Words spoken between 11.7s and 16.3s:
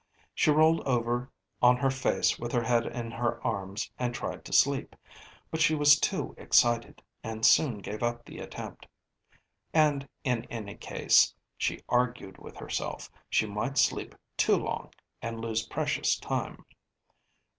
argued with herself, she might sleep too long and lose precious